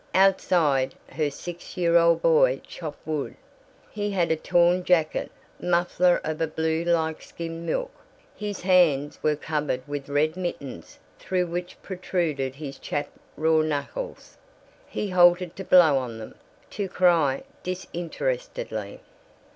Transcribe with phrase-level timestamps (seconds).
[0.15, 3.35] Outside, her six year old boy chopped wood.
[3.91, 7.91] He had a torn jacket, muffler of a blue like skimmed milk.
[8.35, 14.37] His hands were covered with red mittens through which protruded his chapped raw knuckles.
[14.87, 16.33] He halted to blow on them,
[16.71, 19.01] to cry disinterestedly.